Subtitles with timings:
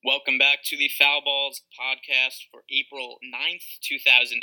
[0.00, 4.40] Welcome back to the Foul Balls podcast for April 9th, 2018.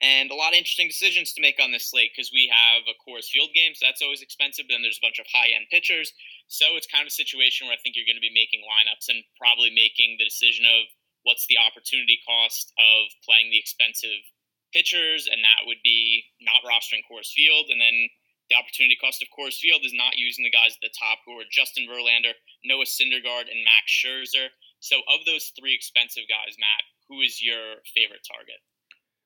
[0.00, 2.96] And a lot of interesting decisions to make on this slate because we have a
[3.04, 4.64] Coors Field game, so that's always expensive.
[4.64, 6.16] But then there's a bunch of high end pitchers.
[6.48, 9.12] So it's kind of a situation where I think you're going to be making lineups
[9.12, 10.88] and probably making the decision of
[11.28, 14.24] what's the opportunity cost of playing the expensive
[14.72, 17.68] pitchers, and that would be not rostering Coors Field.
[17.68, 18.08] And then
[18.50, 21.38] the opportunity cost of Coors Field is not using the guys at the top who
[21.38, 24.48] are Justin Verlander, Noah Syndergaard, and Max Scherzer.
[24.80, 28.60] So of those three expensive guys, Matt, who is your favorite target?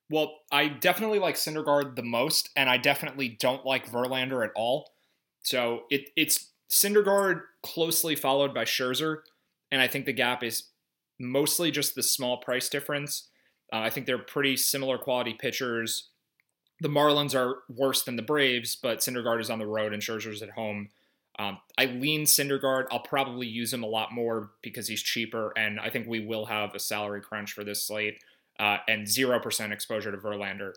[0.09, 4.91] Well, I definitely like Syndergaard the most, and I definitely don't like Verlander at all.
[5.41, 9.17] So it, it's Syndergaard closely followed by Scherzer,
[9.71, 10.69] and I think the gap is
[11.19, 13.29] mostly just the small price difference.
[13.73, 16.09] Uh, I think they're pretty similar quality pitchers.
[16.81, 20.41] The Marlins are worse than the Braves, but Syndergaard is on the road and Scherzer's
[20.41, 20.89] at home.
[21.37, 22.85] Um, I lean Syndergaard.
[22.91, 26.45] I'll probably use him a lot more because he's cheaper, and I think we will
[26.45, 28.19] have a salary crunch for this slate
[28.59, 30.73] uh, and 0% exposure to Verlander.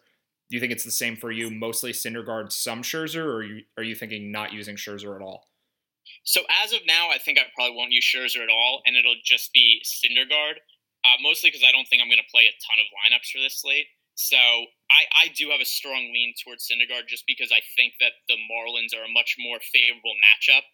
[0.50, 1.50] Do you think it's the same for you?
[1.50, 5.48] Mostly Syndergaard, some Scherzer, or are you, are you thinking not using Scherzer at all?
[6.24, 9.20] So as of now, I think I probably won't use Scherzer at all, and it'll
[9.22, 10.58] just be Syndergaard.
[11.04, 13.38] Uh, mostly because I don't think I'm going to play a ton of lineups for
[13.38, 13.86] this slate.
[14.16, 14.36] So
[14.88, 18.40] I, I do have a strong lean towards Syndergaard just because I think that the
[18.48, 20.64] Marlins are a much more favorable matchup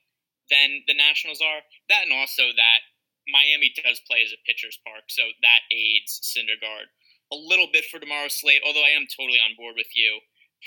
[0.50, 1.66] than the Nationals are.
[1.90, 2.80] That and also that
[3.26, 6.92] Miami does play as a pitcher's park, so that aids Syndergaard
[7.32, 8.62] a little bit for tomorrow's slate.
[8.62, 10.20] Although I am totally on board with you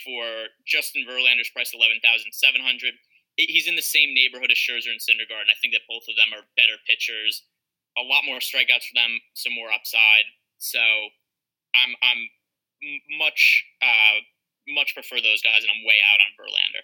[0.03, 2.99] for Justin Verlander's price eleven thousand seven hundred.
[3.37, 6.17] He's in the same neighborhood as Scherzer and Syndergaard, and I think that both of
[6.17, 7.45] them are better pitchers.
[7.93, 10.25] A lot more strikeouts for them, some more upside.
[10.57, 10.81] So
[11.77, 12.29] I'm I'm
[13.19, 14.21] much uh,
[14.67, 16.83] much prefer those guys, and I'm way out on Verlander.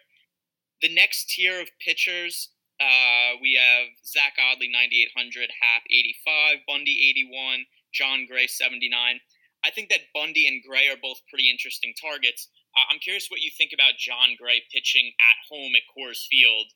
[0.82, 2.50] The next tier of pitchers
[2.82, 6.98] uh, we have Zack Godley 9,800, Happ 85, Bundy
[7.32, 8.92] 81, Jon Gray 79.
[9.64, 12.50] I think that Bundy and Gray are both pretty interesting targets.
[12.76, 16.68] Uh, I'm curious what you think about Jon Gray pitching at home at Coors Field.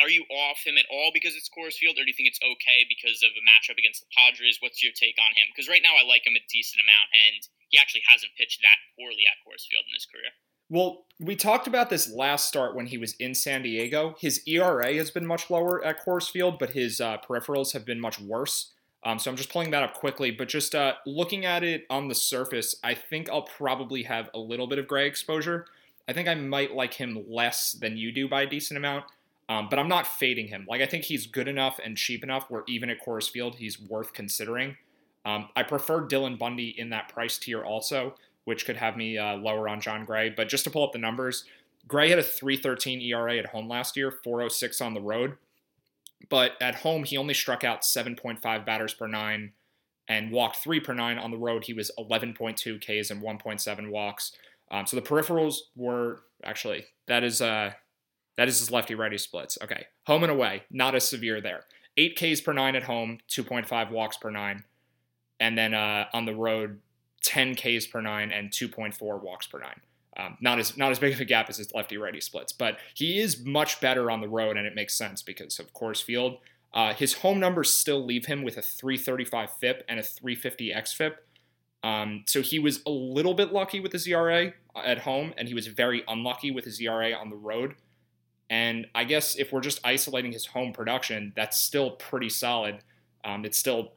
[0.00, 2.42] Are you off him at all because it's Coors Field, or do you think it's
[2.44, 4.60] okay because of a matchup against the Padres?
[4.60, 5.48] What's your take on him?
[5.48, 7.40] Because right now I like him a decent amount, and
[7.72, 10.36] he actually hasn't pitched that poorly at Coors Field in his career.
[10.68, 14.16] Well, we talked about this last start when he was in San Diego.
[14.18, 18.00] His ERA has been much lower at Coors Field, but his uh, peripherals have been
[18.00, 18.72] much worse.
[19.04, 20.32] Um, so I'm just pulling that up quickly.
[20.32, 24.38] But just uh, looking at it on the surface, I think I'll probably have a
[24.38, 25.66] little bit of Gray exposure.
[26.08, 29.04] I think I might like him less than you do by a decent amount.
[29.48, 30.66] Um, but I'm not fading him.
[30.68, 33.80] Like I think he's good enough and cheap enough where even at Coors Field he's
[33.80, 34.76] worth considering.
[35.24, 38.14] Um, I prefer Dylan Bundy in that price tier also
[38.46, 40.30] which could have me uh, lower on Jon Gray.
[40.30, 41.44] But just to pull up the numbers,
[41.86, 45.36] Gray had a 313 ERA at home last year, 406 on the road.
[46.30, 49.52] But at home, he only struck out 7.5 batters per nine
[50.08, 51.18] and walked three per nine.
[51.18, 54.32] On the road, he was 11.2 Ks and 1.7 walks.
[54.70, 57.72] Um, so the peripherals were actually that is uh
[58.36, 59.58] that is his lefty righty splits.
[59.62, 61.64] Okay, home and away, not as severe there.
[61.96, 64.64] Eight Ks per nine at home, 2.5 walks per nine,
[65.40, 66.80] and then uh, on the road,
[67.24, 69.80] 10 Ks per nine and 2.4 walks per nine.
[70.18, 72.78] Um, not as not as big of a gap as his lefty righty splits, but
[72.94, 76.38] he is much better on the road, and it makes sense because of Coors Field.
[76.72, 81.14] Uh, his home numbers still leave him with a 335 FIP and a 350 xFIP.
[81.82, 84.52] Um, so he was a little bit lucky with his ERA
[84.84, 87.76] at home, and he was very unlucky with his ERA on the road.
[88.48, 92.78] And I guess if we're just isolating his home production, that's still pretty solid.
[93.24, 93.92] Um, it's still,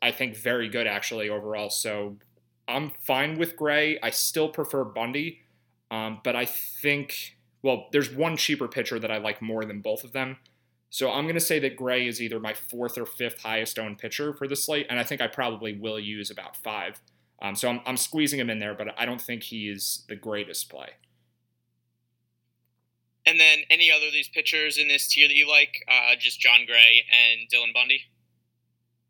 [0.00, 1.70] I think, very good actually overall.
[1.70, 2.16] So
[2.68, 3.98] I'm fine with Gray.
[4.00, 5.40] I still prefer Bundy,
[5.90, 10.04] um, but I think well, there's one cheaper pitcher that I like more than both
[10.04, 10.38] of them.
[10.88, 13.98] So I'm going to say that Gray is either my fourth or fifth highest owned
[13.98, 17.00] pitcher for the slate, and I think I probably will use about five.
[17.42, 20.16] Um, so I'm, I'm squeezing him in there, but I don't think he is the
[20.16, 20.90] greatest play.
[23.26, 25.84] And then any other of these pitchers in this tier that you like?
[25.88, 28.02] Uh, just Jon Gray and Dylan Bundy.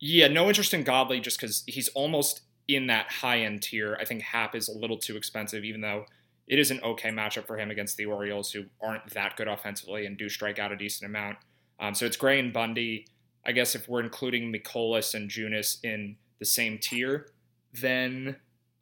[0.00, 3.96] Yeah, no interest in Godley just because he's almost in that high end tier.
[4.00, 6.06] I think Happ is a little too expensive, even though
[6.48, 10.06] it is an okay matchup for him against the Orioles, who aren't that good offensively
[10.06, 11.38] and do strike out a decent amount.
[11.78, 13.06] Um, so it's Gray and Bundy.
[13.46, 17.28] I guess if we're including Mikolas and Junis in the same tier,
[17.72, 18.36] then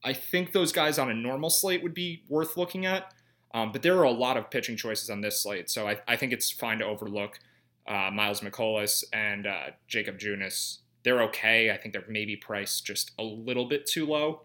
[0.05, 3.13] I think those guys on a normal slate would be worth looking at.
[3.59, 6.17] Um, but there are a lot of pitching choices on this slate, so I, I
[6.17, 7.39] think it's fine to overlook
[7.87, 10.79] uh, Miles Mikolas and uh, Jakob Junis
[11.09, 11.71] they're okay.
[11.71, 14.43] I think they're maybe priced just a little bit too low,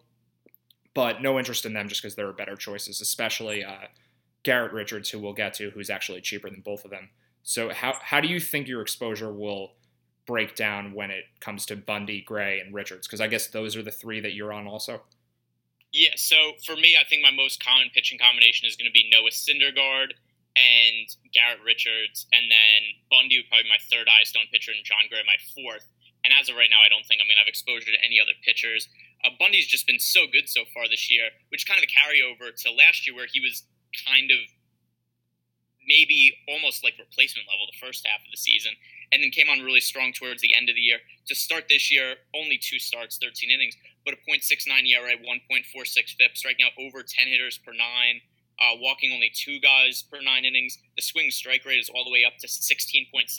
[0.93, 3.87] but no interest in them just because there are better choices, especially uh,
[4.43, 7.09] Garrett Richards, who we'll get to, who's actually cheaper than both of them.
[7.43, 9.73] So how how do you think your exposure will
[10.25, 13.07] break down when it comes to Bundy, Gray, and Richards?
[13.07, 15.01] Because I guess those are the three that you're on also.
[15.93, 19.05] Yeah, so for me, I think my most common pitching combination is going to be
[19.13, 20.17] Noah Syndergaard
[20.57, 22.79] and Garrett Richards, and then
[23.13, 25.85] Bundy would probably be my third eye stone pitcher, and Jon Gray my fourth.
[26.25, 28.17] And as of right now, I don't think I'm going to have exposure to any
[28.17, 28.89] other pitchers.
[29.21, 32.49] Uh, Bundy's just been so good so far this year, which kind of a carryover
[32.49, 33.61] to last year where he was
[34.07, 34.41] kind of
[35.85, 38.73] maybe almost like replacement level the first half of the season,
[39.13, 40.97] and then came on really strong towards the end of the year.
[41.27, 46.35] To start this year, only two starts, 13 innings, but a .69 ERA, 1.46 FIP,
[46.35, 48.25] striking out over 10 hitters per nine,
[48.57, 50.79] uh, walking only two guys per nine innings.
[50.97, 53.29] The swing strike rate is all the way up to 16.7%.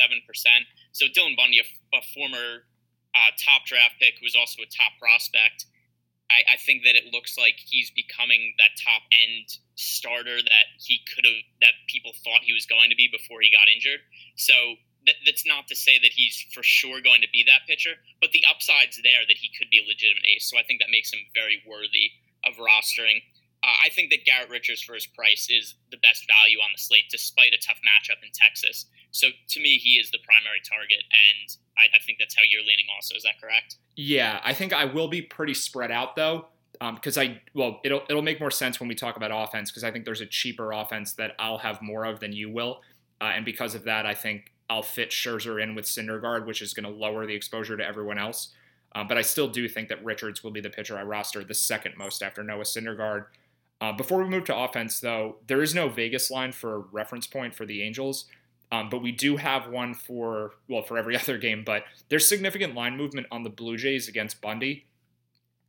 [0.93, 2.71] So Dylan Bundy, a, former
[3.15, 5.67] uh, top draft pick who was also a top prospect,
[6.31, 11.01] I, I, think that it looks like he's becoming that top end starter that he
[11.05, 14.01] could have, that people thought he was going to be before he got injured.
[14.37, 14.55] So
[15.07, 18.33] that, that's not to say that he's for sure going to be that pitcher, but
[18.33, 20.51] the upside's there that he could be a legitimate ace.
[20.51, 22.13] So I think that makes him very worthy
[22.45, 23.23] of rostering.
[23.65, 26.79] Uh, I think that Garrett Richards for his price is the best value on the
[26.79, 28.87] slate, despite a tough matchup in Texas.
[29.11, 32.61] So to me, he is the primary target, and I, I think that's how you're
[32.61, 32.87] leaning.
[32.95, 33.77] Also, is that correct?
[33.97, 36.49] Yeah, I think I will be pretty spread out though,
[36.95, 39.85] because um, I well, it'll it'll make more sense when we talk about offense because
[39.85, 42.83] I think there's a cheaper offense that I'll have more of than you will,
[43.21, 46.75] uh, and because of that, I think I'll fit Scherzer in with Syndergaard, which is
[46.75, 48.49] going to lower the exposure to everyone else.
[48.95, 51.55] Uh, but I still do think that Richards will be the pitcher I roster the
[51.55, 53.27] second most after Noah Syndergaard.
[53.81, 57.55] Uh, before we move to offense, though, there is no Vegas line for reference point
[57.55, 58.27] for the Angels,
[58.71, 61.65] um, but we do have one for well for every other game.
[61.65, 64.87] But there's significant line movement on the Blue Jays against Bundy,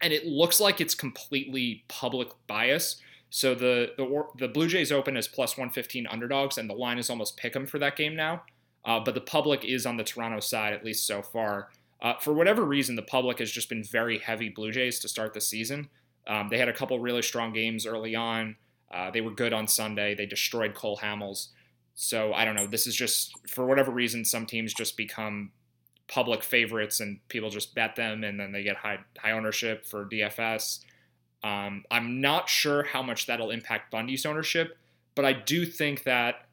[0.01, 3.01] and it looks like it's completely public bias.
[3.31, 7.09] So the the the Blue Jays open as plus 115 underdogs, and the line is
[7.09, 8.43] almost pick 'em for that game now.
[8.85, 11.69] Uh, but the public is on the Toronto side, at least so far.
[12.01, 15.33] Uh, for whatever reason, the public has just been very heavy Blue Jays to start
[15.33, 15.89] the season.
[16.27, 18.55] Um, they had a couple really strong games early on.
[18.93, 20.13] Uh, they were good on Sunday.
[20.13, 21.47] They destroyed Cole Hamels.
[21.95, 22.67] So I don't know.
[22.67, 25.51] This is just for whatever reason, some teams just become
[26.07, 30.05] public favorites and people just bet them, and then they get high high ownership for
[30.05, 30.79] DFS.
[31.43, 34.77] Um, I'm not sure how much that'll impact Bundy's ownership,
[35.15, 36.44] but I do think that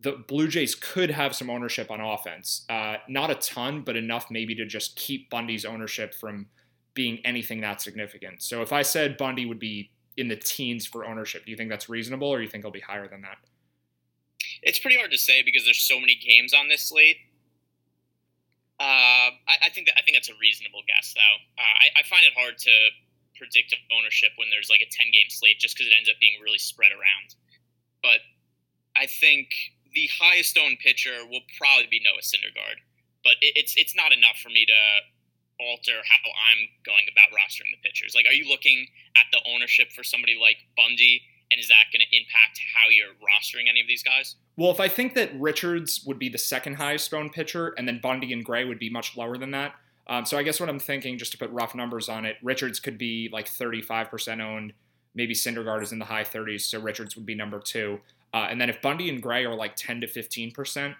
[0.00, 2.64] the Blue Jays could have some ownership on offense.
[2.68, 6.46] Uh, not a ton, but enough maybe to just keep Bundy's ownership from
[6.94, 8.42] being anything that significant.
[8.42, 11.70] So if I said Bundy would be in the teens for ownership, do you think
[11.70, 13.38] that's reasonable, or do you think it'll be higher than that?
[14.62, 17.16] It's pretty hard to say because there's so many games on this slate.
[18.78, 21.36] Uh, I, I, think that I think that's a reasonable guess, though.
[21.56, 22.74] Uh, I, I, find it hard to
[23.34, 26.36] predict ownership when there's like a 10 game slate, just because it ends up being
[26.44, 27.40] really spread around.
[28.02, 28.20] But
[28.94, 29.48] I think
[29.96, 32.84] the highest owned pitcher will probably be Noah Syndergaard,
[33.24, 34.80] but it, it's it's not enough for me to
[35.58, 36.20] alter how
[36.52, 38.14] I'm going about rostering the pitchers.
[38.14, 42.04] Like, are you looking at the ownership for somebody like Bundy, and is that going
[42.04, 44.36] to impact how you're rostering any of these guys?
[44.56, 48.00] Well, if I think that Richards would be the second highest owned pitcher, and then
[48.02, 49.74] Bundy and Gray would be much lower than that.
[50.08, 52.78] Um, so I guess what I'm thinking, just to put rough numbers on it, Richards
[52.78, 54.72] could be like 35% owned.
[55.14, 58.00] Maybe Syndergaard is in the high 30s, so Richards would be number two.
[58.36, 60.94] Uh, and then if Bundy and Gray are like 10 to 15 percent,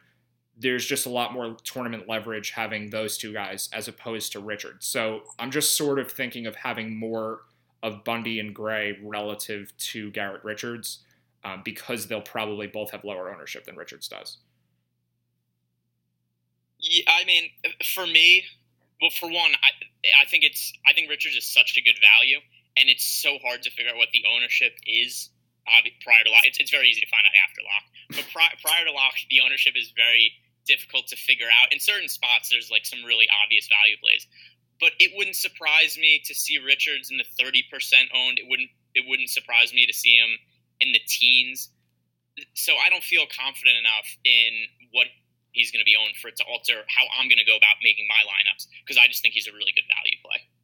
[0.56, 4.86] there's just a lot more tournament leverage having those two guys as opposed to Richards.
[4.86, 7.40] So I'm just sort of thinking of having more
[7.82, 11.00] of Bundy and Gray relative to Garrett Richards
[11.44, 14.38] um, because they'll probably both have lower ownership than Richards does.
[16.78, 17.50] Yeah, I mean,
[17.94, 18.44] for me,
[19.02, 22.38] well, for one, I, I think it's I think Richards is such a good value,
[22.78, 25.28] and it's so hard to figure out what the ownership is
[26.02, 26.46] prior to lock.
[26.46, 29.42] It's, it's very easy to find out after lock, but pri- prior to lock, the
[29.42, 30.32] ownership is very
[30.66, 31.72] difficult to figure out.
[31.72, 34.26] In certain spots, there's like some really obvious value plays,
[34.78, 37.62] but it wouldn't surprise me to see Richards in the 30%
[38.14, 38.38] owned.
[38.38, 40.38] It wouldn't it wouldn't surprise me to see him
[40.80, 41.68] in the teens.
[42.54, 44.52] So I don't feel confident enough in
[44.92, 45.08] what
[45.56, 47.80] he's going to be owned for it to alter how I'm going to go about
[47.82, 50.05] making my lineups because I just think he's a really good value.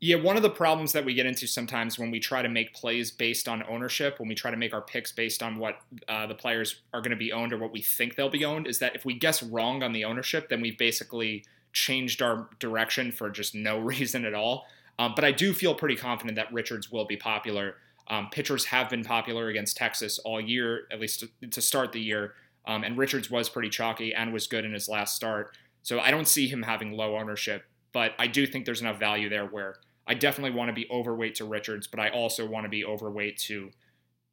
[0.05, 2.75] Yeah, one of the problems that we get into sometimes when we try to make
[2.75, 5.79] plays based on ownership, when we try to make our picks based on what
[6.09, 8.67] uh, the players are going to be owned or what we think they'll be owned,
[8.67, 13.13] is that if we guess wrong on the ownership, then we've basically changed our direction
[13.13, 14.67] for just no reason at all.
[14.99, 17.77] Um, but I do feel pretty confident that Richards will be popular.
[18.09, 22.01] Um, pitchers have been popular against Texas all year, at least to, to start the
[22.01, 22.35] year.
[22.67, 25.57] Um, and Richards was pretty chalky and was good in his last start.
[25.85, 29.29] So I don't see him having low ownership, but I do think there's enough value
[29.29, 32.69] there where I definitely want to be overweight to Richards, but I also want to
[32.69, 33.71] be overweight to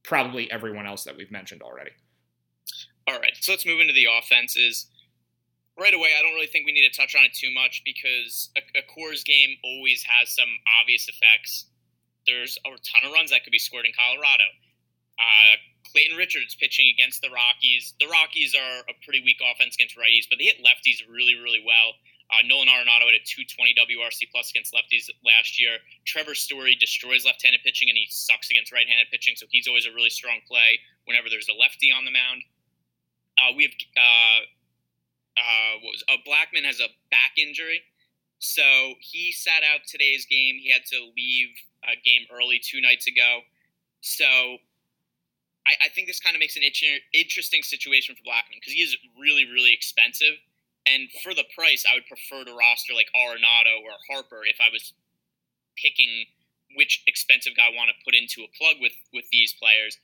[0.04, 1.92] probably everyone else that we've mentioned already.
[3.08, 4.88] All right, so let's move into the offenses.
[5.80, 8.50] right away, I don't really think we need to touch on it too much because
[8.58, 10.50] a, a Coors game always has some
[10.82, 11.66] obvious effects.
[12.28, 14.46] There's a ton of runs that could be scored in Colorado.
[15.18, 15.58] Uh,
[15.92, 17.94] Clayton Richards pitching against the Rockies.
[18.00, 21.64] The Rockies are a pretty weak offense against righties, but they hit lefties really, really
[21.66, 21.98] well.
[22.29, 25.81] Uh, Nolan Arenado had a 220 WRC plus against lefties last year.
[26.05, 29.91] Trevor Story destroys left-handed pitching, and he sucks against right-handed pitching, so he's always a
[29.91, 32.45] really strong play whenever there's a lefty on the mound.
[33.41, 34.39] Uh, we have uh,
[35.41, 37.81] uh, what was uh, Blackmon has a back injury,
[38.38, 38.62] so
[39.00, 40.62] he sat out today's game.
[40.62, 41.50] He had to leave
[41.81, 43.41] a game early two nights ago,
[44.01, 44.62] so
[45.65, 46.63] I, I think this kind of makes an
[47.13, 50.38] interesting situation for Blackmon because he is really, really expensive.
[50.89, 54.74] And for the price, I would prefer to roster like Arenado or Harper if I
[54.74, 54.93] was
[55.77, 56.25] picking
[56.75, 59.98] which expensive guy I want to put into a plug with with these players.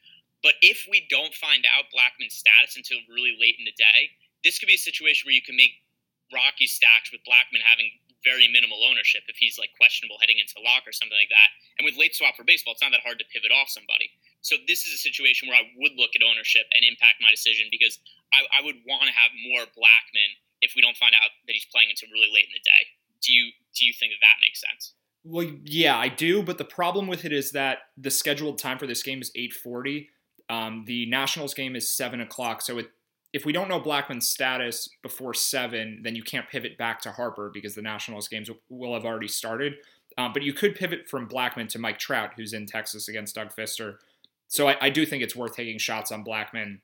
[0.45, 4.13] But if we don't find out Blackmon's status until really late in the day,
[4.45, 5.81] this could be a situation where you can make
[6.29, 7.89] Rocky stacks with Blackmon having
[8.25, 11.49] very minimal ownership if he's like questionable heading into lock or something like that.
[11.77, 14.09] And with late swap for baseball, it's not that hard to pivot off somebody.
[14.41, 17.69] So this is a situation where I would look at ownership and impact my decision
[17.69, 18.01] because
[18.33, 20.29] I, I would want to have more Blackmon
[20.61, 22.87] if we don't find out that he's playing until really late in the day.
[23.21, 24.93] Do you do you think that that makes sense?
[25.23, 26.43] Well, yeah, I do.
[26.43, 29.53] But the problem with it is that the scheduled time for this game is eight
[29.53, 30.09] forty.
[30.49, 32.61] Um, the Nationals game is seven o'clock.
[32.61, 32.91] So it,
[33.33, 37.49] if we don't know Blackmon's status before seven, then you can't pivot back to Harper
[37.53, 39.73] because the Nationals games will have already started.
[40.17, 43.53] Um, but you could pivot from Blackmon to Mike Trout, who's in Texas against Doug
[43.53, 43.97] Fister.
[44.47, 46.79] So I, I, do think it's worth taking shots on Blackmon.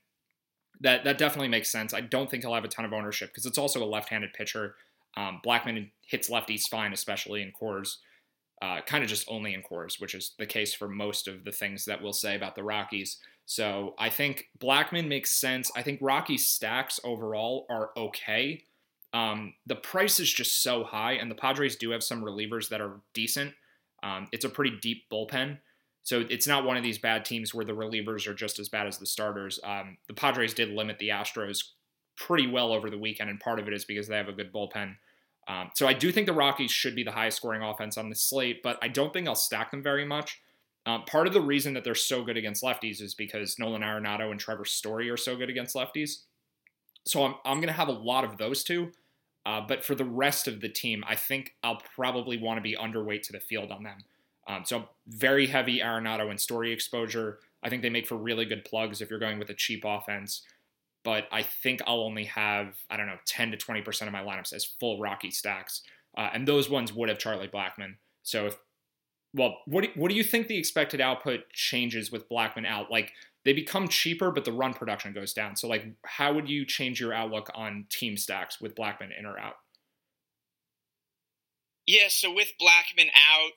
[0.81, 1.93] That that definitely makes sense.
[1.93, 4.75] I don't think he'll have a ton of ownership because it's also a left-handed pitcher.
[5.15, 7.97] Um, Blackmon hits lefties fine, especially in Coors.
[8.61, 11.51] Uh, kind of just only in Coors, which is the case for most of the
[11.51, 13.17] things that we'll say about the Rockies.
[13.45, 15.71] So I think Blackmon makes sense.
[15.75, 18.63] I think Rocky stacks overall are okay.
[19.13, 22.81] Um, the price is just so high, and the Padres do have some relievers that
[22.81, 23.53] are decent.
[24.03, 25.57] Um, it's a pretty deep bullpen.
[26.03, 28.87] So it's not one of these bad teams where the relievers are just as bad
[28.87, 29.59] as the starters.
[29.63, 31.63] Um, the Padres did limit the Astros
[32.17, 34.51] pretty well over the weekend, and part of it is because they have a good
[34.51, 34.95] bullpen.
[35.47, 38.15] Um, so I do think the Rockies should be the highest scoring offense on the
[38.15, 40.41] slate, but I don't think I'll stack them very much.
[40.85, 44.31] Um, part of the reason that they're so good against lefties is because Nolan Arenado
[44.31, 46.23] and Trevor Story are so good against lefties.
[47.05, 48.91] So I'm, I'm going to have a lot of those two.
[49.45, 52.75] Uh, but for the rest of the team, I think I'll probably want to be
[52.75, 53.97] underweight to the field on them.
[54.51, 57.39] Um, so very heavy Arenado and Story exposure.
[57.63, 60.41] I think they make for really good plugs if you're going with a cheap offense.
[61.03, 64.21] But I think I'll only have I don't know 10 to 20 percent of my
[64.21, 65.81] lineups as full Rocky stacks,
[66.17, 67.95] uh, and those ones would have Charlie Blackmon.
[68.23, 68.57] So if
[69.33, 72.91] well, what do, what do you think the expected output changes with Blackmon out?
[72.91, 73.13] Like
[73.45, 75.55] they become cheaper, but the run production goes down.
[75.55, 79.39] So like, how would you change your outlook on team stacks with Blackmon in or
[79.39, 79.55] out?
[81.87, 83.51] Yeah, so with Blackmon out,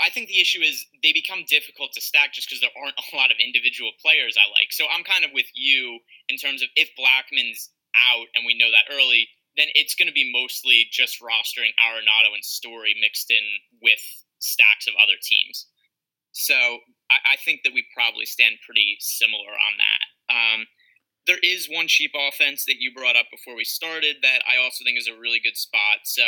[0.00, 3.16] I think the issue is they become difficult to stack just because there aren't a
[3.16, 4.72] lot of individual players I like.
[4.72, 5.98] So I'm kind of with you
[6.28, 7.70] in terms of if Blackmon's
[8.10, 12.34] out and we know that early, then it's going to be mostly just rostering Arenado
[12.34, 13.44] and Story mixed in
[13.82, 14.00] with
[14.40, 15.66] stacks of other teams.
[16.32, 16.54] So
[17.10, 20.04] I, I think that we probably stand pretty similar on that.
[20.32, 20.66] Um,
[21.26, 24.84] there is one cheap offense that you brought up before we started that I also
[24.84, 26.04] think is a really good spot.
[26.04, 26.22] So,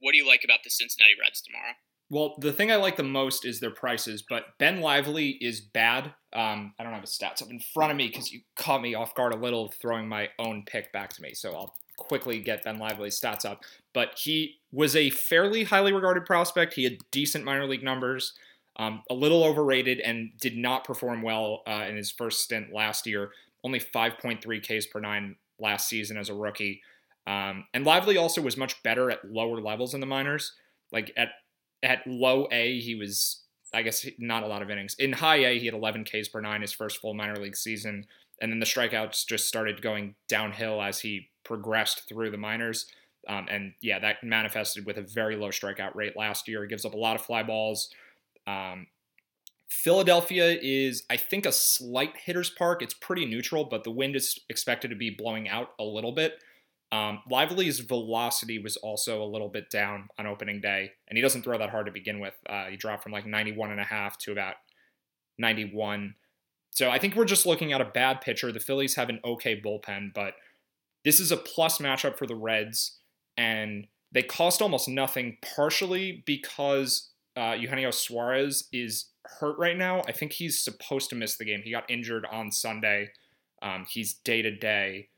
[0.00, 1.74] what do you like about the Cincinnati Reds tomorrow?
[2.10, 6.14] Well, the thing I like the most is their prices, but Ben Lively is bad.
[6.32, 8.94] Um, I don't have his stats up in front of me because you caught me
[8.94, 11.34] off guard a little throwing my own pick back to me.
[11.34, 13.62] So I'll quickly get Ben Lively's stats up.
[13.92, 16.74] But he was a fairly highly regarded prospect.
[16.74, 18.32] He had decent minor league numbers,
[18.76, 23.06] um, a little overrated, and did not perform well uh, in his first stint last
[23.06, 23.32] year.
[23.64, 26.80] Only 5.3 Ks per nine last season as a rookie.
[27.26, 30.54] Um, and Lively also was much better at lower levels in the minors.
[30.90, 31.28] Like at
[31.82, 33.42] at low A, he was,
[33.72, 34.96] I guess, not a lot of innings.
[34.98, 38.06] In high A, he had 11 Ks per nine his first full minor league season.
[38.40, 42.86] And then the strikeouts just started going downhill as he progressed through the minors.
[43.28, 46.62] Um, and yeah, that manifested with a very low strikeout rate last year.
[46.62, 47.90] He gives up a lot of fly balls.
[48.46, 48.86] Um,
[49.68, 52.80] Philadelphia is, I think, a slight hitter's park.
[52.80, 56.42] It's pretty neutral, but the wind is expected to be blowing out a little bit.
[56.90, 61.42] Um, Lively's velocity was also a little bit down on opening day, and he doesn't
[61.42, 62.34] throw that hard to begin with.
[62.48, 64.54] Uh, he dropped from like 91 and a half to about
[65.38, 66.14] 91.
[66.70, 68.52] So I think we're just looking at a bad pitcher.
[68.52, 70.34] The Phillies have an okay bullpen, but
[71.04, 72.98] this is a plus matchup for the Reds,
[73.36, 80.02] and they cost almost nothing, partially because uh, Eugenio Suarez is hurt right now.
[80.08, 81.60] I think he's supposed to miss the game.
[81.62, 83.10] He got injured on Sunday.
[83.60, 85.08] Um, he's day to day.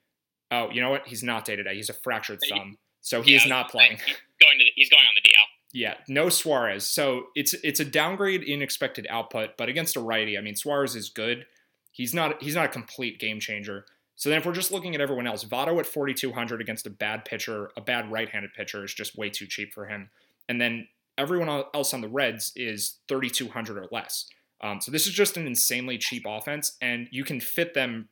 [0.50, 1.07] Oh, you know what?
[1.07, 1.75] He's not day to day.
[1.75, 3.99] He's a fractured thumb, so he yeah, is not playing.
[4.04, 4.64] He's going to.
[4.64, 5.45] The, he's going on the DL.
[5.73, 6.87] Yeah, no Suarez.
[6.87, 10.97] So it's it's a downgrade in expected output, but against a righty, I mean Suarez
[10.97, 11.47] is good.
[11.92, 13.87] He's not he's not a complete game changer.
[14.16, 17.25] So then if we're just looking at everyone else, Votto at 4200 against a bad
[17.25, 20.11] pitcher, a bad right-handed pitcher is just way too cheap for him.
[20.47, 24.26] And then everyone else on the Reds is 3200 or less.
[24.62, 28.11] Um, so this is just an insanely cheap offense, and you can fit them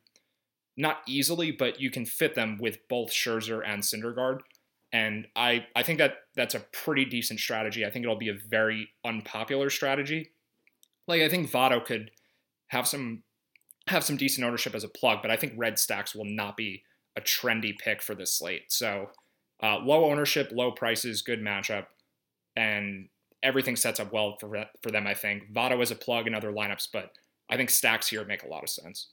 [0.79, 4.39] not easily, but you can fit them with both Scherzer and Syndergaard.
[4.93, 7.85] And I, I think that that's a pretty decent strategy.
[7.85, 10.31] I think it'll be a very unpopular strategy.
[11.05, 12.11] Like I think Votto could
[12.67, 13.23] have some
[13.87, 16.83] have some decent ownership as a plug, but I think red stacks will not be
[17.17, 18.71] a trendy pick for this slate.
[18.71, 19.09] So
[19.61, 21.87] uh, low ownership, low prices, good matchup,
[22.55, 23.09] and
[23.43, 25.07] everything sets up well for for them.
[25.07, 27.11] I think Votto as a plug in other lineups, but
[27.49, 29.09] I think stacks here make a lot of sense.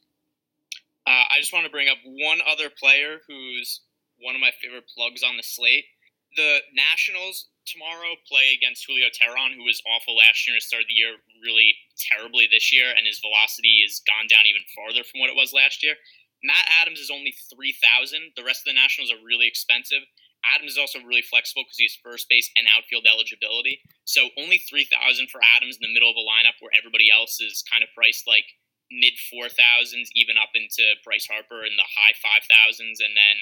[1.07, 3.87] Uh, I just want to bring up one other player who's
[4.19, 5.87] one of my favorite plugs on the slate.
[6.35, 10.99] The Nationals tomorrow play against Julio Teheran, who was awful last year and started the
[10.99, 11.79] year really
[12.11, 15.55] terribly this year, and his velocity has gone down even farther from what it was
[15.55, 15.95] last year.
[16.43, 18.35] Matt Adams is only 3,000.
[18.35, 20.03] The rest of the Nationals are really expensive.
[20.43, 23.79] Adams is also really flexible because he has first base and outfield eligibility.
[24.05, 24.91] So only 3,000
[25.31, 28.27] for Adams in the middle of a lineup where everybody else is kind of priced
[28.27, 28.47] like
[28.91, 33.37] mid 4,000s, even up into Bryce Harper in the high 5,000s, and then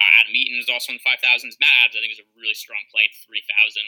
[0.00, 1.60] uh, Adam Eaton is also in the 5,000s.
[1.60, 3.82] Matt Adams, I think, is a really strong play at 3,000.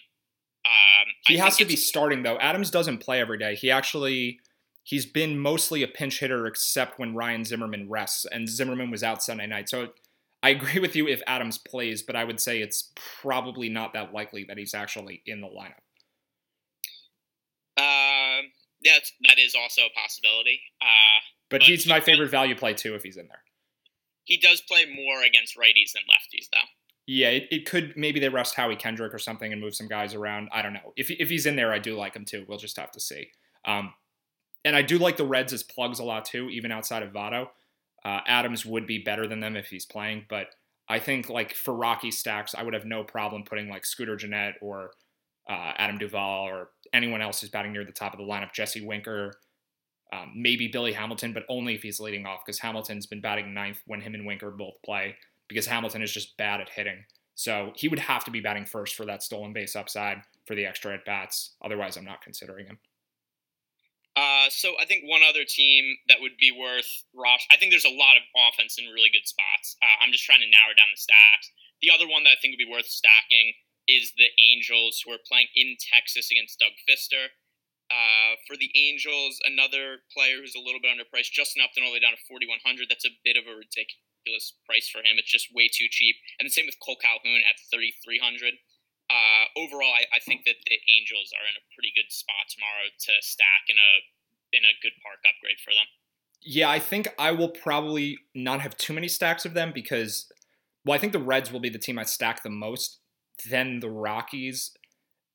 [0.65, 2.39] Um, he I has to be starting, though.
[2.39, 3.55] Adams doesn't play every day.
[3.55, 4.41] He actually.
[4.83, 9.23] He's been mostly a pinch hitter except when Ryan Zimmerman rests, and Zimmerman was out
[9.23, 9.69] Sunday night.
[9.69, 9.89] So
[10.43, 14.15] I agree with you if Adams plays, but I would say it's probably not that
[14.15, 15.83] likely that he's actually in the lineup.
[18.81, 20.61] Yeah, that is also a possibility.
[20.81, 21.21] Uh,
[21.51, 23.43] but, but, he's my favorite value play too if he's in there.
[24.25, 26.69] He does play more against righties than lefties, though.
[27.07, 30.15] Yeah, it, it could maybe they rest Howie Kendrick or something and move some guys
[30.15, 30.51] around.
[30.53, 30.93] I don't know.
[30.97, 32.45] If if he's in there, I do like him too.
[32.47, 33.31] We'll just have to see.
[33.65, 33.95] Um,
[34.65, 37.49] and I do like the Reds as plugs a lot too, even outside of Votto.
[38.05, 40.49] Uh, Adams would be better than them if he's playing, but
[40.89, 44.57] I think like for Rocky stacks, I would have no problem putting like Scooter Gennett
[44.61, 44.93] or
[45.49, 48.53] uh, Adam Duvall or anyone else who's batting near the top of the lineup.
[48.53, 49.35] Jesse Winker,
[50.13, 53.81] um, maybe Billy Hamilton, but only if he's leading off because Hamilton's been batting ninth
[53.87, 55.17] when him and Winker both play
[55.49, 57.05] because Hamilton is just bad at hitting.
[57.35, 60.67] So he would have to be batting first for that stolen base upside for the
[60.67, 61.55] extra at bats.
[61.63, 62.79] Otherwise, I'm not considering him.
[64.17, 67.47] Uh, so I think one other team that would be worth Ross.
[67.53, 69.77] I think there's a lot of offense in really good spots.
[69.81, 71.55] Uh, I'm just trying to narrow down the stacks.
[71.81, 73.55] The other one that I think would be worth stacking
[73.89, 77.33] is the Angels, who are playing in Texas against Doug Fister.
[77.89, 81.97] Uh, for the Angels, another player who's a little bit underpriced, Justin Upton all the
[81.97, 82.85] way down to 4,100.
[82.85, 85.17] That's a bit of a ridiculous price for him.
[85.17, 86.21] It's just way too cheap.
[86.37, 88.61] And the same with Cole Calhoun at 3,300.
[89.09, 92.93] Uh, overall, I, I, think that the Angels are in a pretty good spot tomorrow
[92.93, 93.91] to stack in a
[94.53, 95.89] in a good park upgrade for them.
[96.43, 100.31] Yeah, I think I will probably not have too many stacks of them because,
[100.85, 103.01] well, I think the Reds will be the team I stack the most,
[103.49, 104.73] then the Rockies,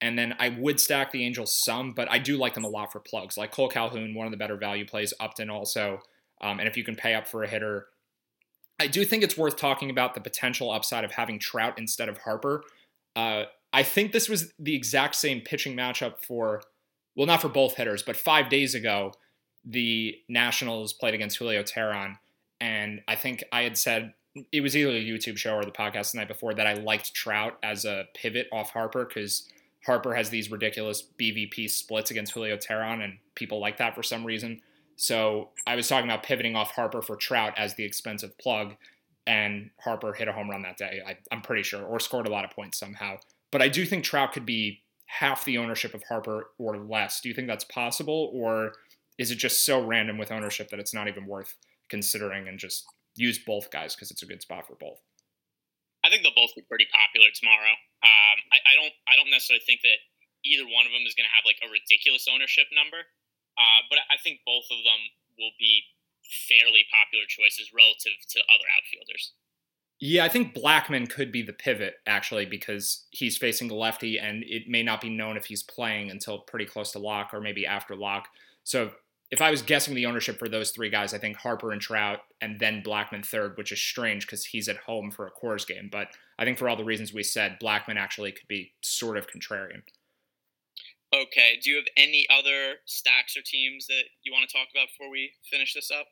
[0.01, 2.91] and then I would stack the Angels some, but I do like them a lot
[2.91, 3.37] for plugs.
[3.37, 5.13] Like Cole Calhoun, one of the better value plays.
[5.19, 6.01] Upton also,
[6.41, 7.87] um, and if you can pay up for a hitter,
[8.79, 12.17] I do think it's worth talking about the potential upside of having Trout instead of
[12.17, 12.63] Harper.
[13.15, 16.61] Uh, I think this was the exact same pitching matchup for,
[17.15, 19.13] well, not for both hitters, but five days ago,
[19.63, 22.17] the Nationals played against Julio Teheran,
[22.59, 24.13] and I think I had said
[24.51, 27.13] it was either a YouTube show or the podcast the night before that I liked
[27.13, 29.47] Trout as a pivot off Harper because
[29.85, 34.25] Harper has these ridiculous BVP splits against Julio Teheran, and people like that for some
[34.25, 34.61] reason.
[34.95, 38.75] So I was talking about pivoting off Harper for Trout as the expensive plug,
[39.27, 41.01] and Harper hit a home run that day.
[41.05, 43.17] I, am pretty sure, or scored a lot of points somehow.
[43.51, 47.21] But I do think Trout could be half the ownership of Harper or less.
[47.21, 48.73] Do you think that's possible, or
[49.17, 51.55] is it just so random with ownership that it's not even worth
[51.89, 55.01] considering and just use both guys because it's a good spot for both?
[56.03, 57.73] I think they'll both be pretty popular tomorrow.
[58.03, 60.03] Um, I, I, don't I don't necessarily think that
[60.43, 63.07] either one of them is going to have like a ridiculous ownership number,
[63.55, 65.01] uh, but I think both of them
[65.39, 65.87] will be
[66.51, 69.33] fairly popular choices relative to other outfielders.
[70.03, 74.43] Yeah, I think Blackmon could be the pivot actually because he's facing the lefty, and
[74.43, 77.65] it may not be known if he's playing until pretty close to lock or maybe
[77.65, 78.27] after lock.
[78.65, 78.91] So
[79.33, 82.19] if I was guessing the ownership for those three guys, I think Harper and Trout,
[82.39, 85.89] and then Blackmon third, which is strange because he's at home for a Coors game.
[85.91, 89.25] But I think for all the reasons we said, Blackmon actually could be sort of
[89.25, 89.81] contrarian.
[91.15, 91.59] Okay.
[91.63, 95.11] Do you have any other stacks or teams that you want to talk about before
[95.11, 96.05] we finish this up?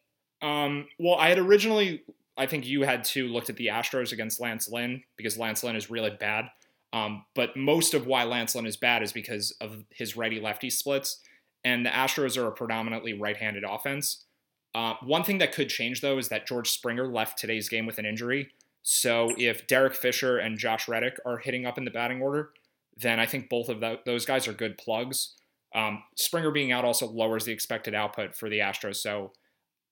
[0.47, 2.01] Um, well, I had originally
[2.37, 5.75] I think you had to looked at the Astros against Lance Lynn because Lance Lynn
[5.75, 6.45] is really bad.
[6.91, 10.71] Um, but most of why Lance Lynn is bad is because of his righty lefty
[10.71, 11.21] splits.
[11.63, 14.25] And the Astros are a predominantly right handed offense.
[14.73, 17.99] Uh, one thing that could change, though, is that George Springer left today's game with
[17.99, 18.49] an injury.
[18.83, 22.51] So if Derek Fisher and Josh Reddick are hitting up in the batting order,
[22.97, 25.35] then I think both of those guys are good plugs.
[25.75, 28.97] Um, Springer being out also lowers the expected output for the Astros.
[28.97, 29.33] So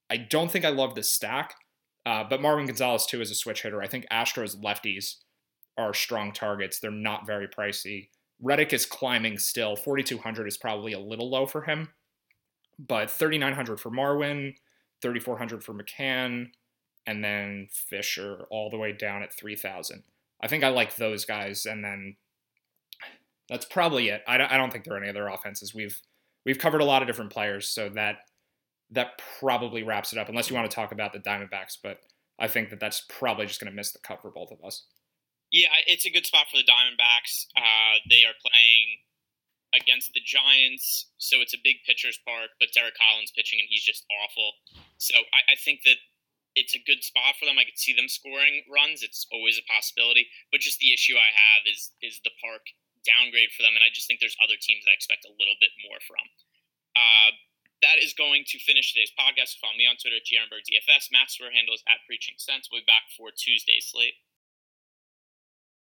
[0.10, 1.56] I don't think I love this stack.
[2.06, 3.82] Uh, but Marwin Gonzalez, too, is a switch hitter.
[3.82, 5.18] I think Astros lefties
[5.78, 6.80] are strong targets.
[6.80, 8.10] They're not very pricey.
[8.42, 9.76] Reddick is climbing still.
[9.76, 11.90] 4,200 is probably a little low for him,
[12.78, 14.56] but 3,900 for Marwin,
[15.02, 16.48] 3,400 for McCann,
[17.06, 20.04] and then Fisher all the way down at 3,000.
[20.42, 22.16] I think I like those guys, and then
[23.50, 24.22] that's probably it.
[24.28, 25.74] I don't, I don't think there are any other offenses.
[25.74, 26.00] We've
[26.46, 28.20] we've covered a lot of different players, so that
[28.92, 30.30] that probably wraps it up.
[30.30, 32.00] Unless you want to talk about the Diamondbacks, but
[32.40, 34.86] I think that that's probably just going to miss the cut for both of us.
[35.52, 37.50] Yeah, it's a good spot for the Diamondbacks.
[37.58, 39.02] Uh, they are playing
[39.74, 43.86] against the Giants, so it's a big pitcher's park, but Derek Collins pitching, and he's
[43.86, 44.54] just awful.
[44.98, 45.98] So I, I think that
[46.54, 47.58] it's a good spot for them.
[47.58, 49.02] I could see them scoring runs.
[49.02, 52.66] It's always a possibility, but just the issue I have is is the park
[53.06, 55.74] downgrade for them, and I just think there's other teams I expect a little bit
[55.86, 56.26] more from.
[56.98, 57.32] Uh,
[57.82, 59.56] that is going to finish today's podcast.
[59.58, 61.16] Follow me on Twitter at GRNBirdDFS.
[61.16, 62.68] Matt's Twitter handle is at Preaching Sense.
[62.68, 64.20] We'll be back for Tuesday's slate.